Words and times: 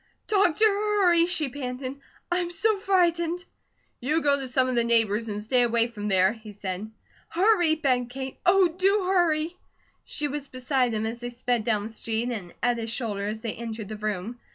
"Doctor, 0.25 0.65
hurry!" 0.65 1.27
she 1.27 1.47
panted. 1.49 1.95
"I'm 2.31 2.49
so 2.49 2.79
frightened." 2.79 3.45
"You 3.99 4.23
go 4.23 4.39
to 4.39 4.47
some 4.47 4.67
of 4.67 4.73
the 4.73 4.83
neighbours, 4.83 5.29
and 5.29 5.43
stay 5.43 5.61
away 5.61 5.85
from 5.85 6.07
there," 6.07 6.33
he 6.33 6.53
said. 6.53 6.89
"Hurry!" 7.29 7.75
begged 7.75 8.09
Kate. 8.09 8.39
"Oh, 8.43 8.67
do 8.67 9.05
hurry!" 9.13 9.55
She 10.03 10.27
was 10.27 10.47
beside 10.47 10.95
him 10.95 11.05
as 11.05 11.19
they 11.19 11.29
sped 11.29 11.65
down 11.65 11.83
the 11.83 11.89
street, 11.89 12.31
and 12.31 12.51
at 12.63 12.79
his 12.79 12.89
shoulder 12.89 13.27
as 13.27 13.41
they 13.41 13.53
entered 13.53 13.89
the 13.89 13.95
room. 13.95 14.39